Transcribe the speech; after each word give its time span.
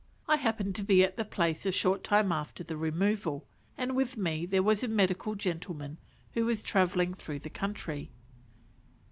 I 0.27 0.37
happened 0.37 0.73
to 0.77 0.83
be 0.83 1.03
at 1.03 1.15
the 1.15 1.23
place 1.23 1.63
a 1.63 1.71
short 1.71 2.03
time 2.03 2.31
after 2.31 2.63
the 2.63 2.75
removal, 2.75 3.45
and 3.77 3.95
with 3.95 4.17
me 4.17 4.47
there 4.47 4.63
was 4.63 4.83
a 4.83 4.87
medical 4.87 5.35
gentleman 5.35 5.99
who 6.33 6.43
was 6.47 6.63
travelling 6.63 7.13
through 7.13 7.41
the 7.41 7.51
country. 7.51 8.09